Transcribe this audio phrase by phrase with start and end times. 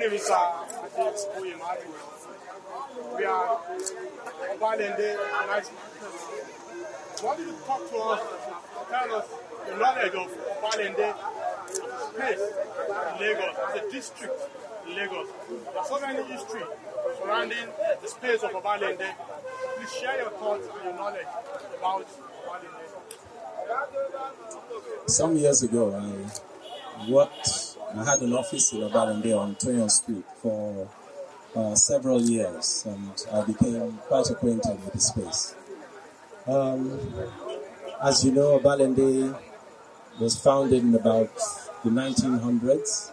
[0.00, 0.64] uh,
[1.38, 1.88] Oyemadu.
[3.16, 3.58] We are
[4.54, 5.16] Obalende
[5.48, 5.70] Nice.
[7.20, 8.20] I want you to talk to us,
[8.90, 9.26] tell us
[9.68, 10.30] the knowledge of
[10.62, 11.14] Obalende
[12.14, 12.44] space
[13.20, 14.40] Lagos, as a district
[14.88, 15.26] Lagos.
[15.48, 16.62] There so many history
[17.18, 17.68] surrounding
[18.00, 19.10] the space of Obalende.
[19.76, 21.26] Please share your thoughts and your knowledge
[21.76, 22.06] about
[22.46, 22.84] Obalende.
[25.08, 30.88] Some years ago, I worked, I had an office in Obalende on Toyon Street for
[31.56, 35.54] uh, several years, and I became quite acquainted with the space.
[36.46, 37.00] Um,
[38.02, 39.36] as you know, Obalende
[40.20, 41.34] was founded in about
[41.82, 43.10] the 1900s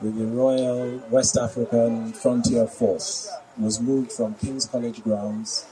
[0.00, 3.30] with the Royal West African Frontier Force.
[3.56, 5.66] It was moved from King's College grounds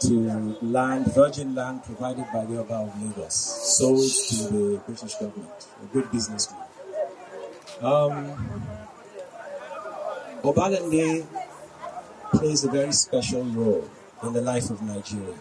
[0.00, 3.98] to land, virgin land provided by the Oba of Lagos, sold
[4.28, 6.60] to the British government, a good business move.
[7.80, 8.36] Um,
[10.42, 11.26] Obalende
[12.32, 13.88] plays a very special role
[14.22, 15.34] in the life of Nigeria.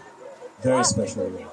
[0.61, 1.51] Very special role.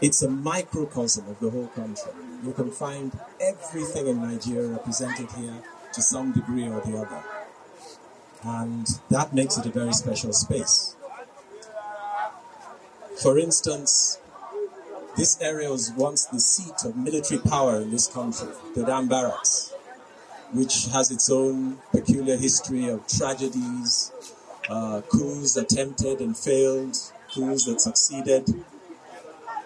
[0.00, 2.12] It's a microcosm of the whole country.
[2.44, 7.22] You can find everything in Nigeria represented here to some degree or the other.
[8.44, 10.94] And that makes it a very special space.
[13.20, 14.20] For instance,
[15.16, 19.72] this area was once the seat of military power in this country, the Dodan Barracks,
[20.52, 24.12] which has its own peculiar history of tragedies,
[24.68, 26.96] uh, coups attempted and failed,
[27.32, 28.48] coups that succeeded.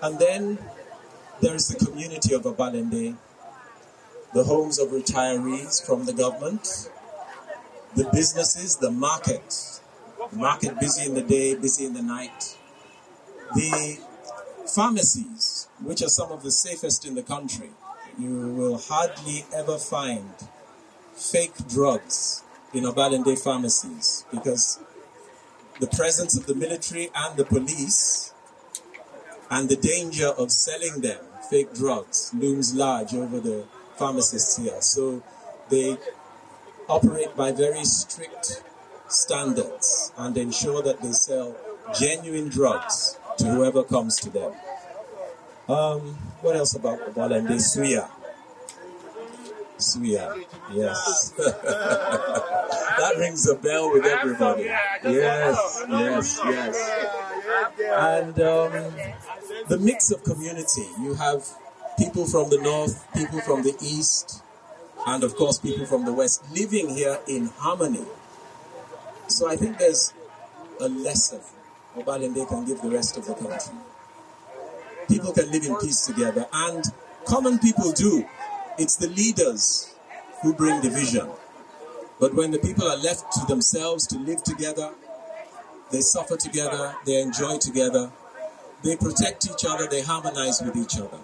[0.00, 0.58] And then
[1.40, 3.16] there is the community of Obalende,
[4.34, 6.90] the homes of retirees from the government,
[7.94, 9.80] the businesses, the market,
[10.30, 12.56] the market busy in the day, busy in the night,
[13.54, 13.98] the
[14.66, 17.70] pharmacies, which are some of the safest in the country.
[18.18, 20.30] You will hardly ever find
[21.22, 22.42] fake drugs
[22.72, 24.80] in Obalende pharmacies because
[25.80, 28.32] the presence of the military and the police
[29.50, 33.64] and the danger of selling them fake drugs looms large over the
[33.96, 34.80] pharmacists here.
[34.80, 35.22] So
[35.68, 35.98] they
[36.88, 38.62] operate by very strict
[39.08, 41.54] standards and ensure that they sell
[41.98, 44.52] genuine drugs to whoever comes to them.
[45.68, 46.00] Um,
[46.40, 47.56] what else about Obalende?
[47.60, 48.08] Suya.
[50.72, 51.30] Yes.
[51.36, 54.64] that rings a bell with everybody.
[54.64, 56.76] Yes, yes, yes.
[57.92, 58.72] And um,
[59.68, 60.86] the mix of community.
[61.00, 61.46] You have
[61.98, 64.42] people from the north, people from the east,
[65.06, 68.04] and of course people from the west living here in harmony.
[69.28, 70.12] So I think there's
[70.80, 71.40] a lesson
[71.96, 73.74] Obalende can give the rest of the country.
[75.08, 76.84] People can live in peace together, and
[77.26, 78.24] common people do.
[78.78, 79.94] It's the leaders
[80.42, 81.28] who bring division.
[82.18, 84.92] But when the people are left to themselves to live together,
[85.90, 88.10] they suffer together, they enjoy together,
[88.82, 91.18] they protect each other, they harmonize with each other.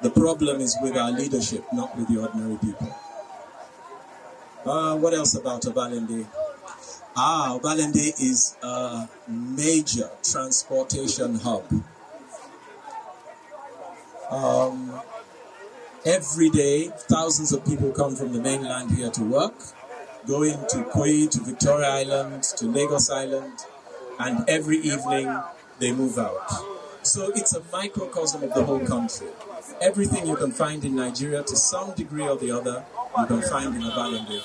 [0.00, 2.94] The problem is with our leadership, not with the ordinary people.
[4.64, 6.26] Uh, what else about Obalende?
[7.16, 11.64] Ah, Obalende is a major transportation hub.
[14.30, 15.00] Um,
[16.04, 19.54] every day, thousands of people come from the mainland here to work,
[20.26, 23.52] going to Ikoyi, to Victoria Island, to Lagos Island,
[24.18, 25.34] and every evening
[25.78, 26.50] they move out.
[27.02, 29.28] So it's a microcosm of the whole country.
[29.80, 32.84] Everything you can find in Nigeria to some degree or the other,
[33.18, 34.40] you can find in Obalende.